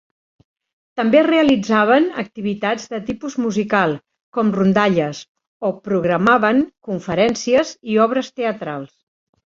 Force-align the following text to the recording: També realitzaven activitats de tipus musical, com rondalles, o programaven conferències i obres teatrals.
També 1.01 1.19
realitzaven 1.27 2.07
activitats 2.23 2.89
de 2.95 3.01
tipus 3.11 3.37
musical, 3.45 3.95
com 4.39 4.51
rondalles, 4.59 5.23
o 5.71 5.75
programaven 5.93 6.67
conferències 6.93 7.79
i 7.93 8.05
obres 8.11 8.37
teatrals. 8.41 8.95